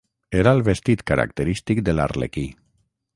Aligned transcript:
Era 0.43 0.53
el 0.59 0.61
vestit 0.69 1.03
característic 1.11 1.83
de 1.91 1.95
l'arlequí. 1.99 2.47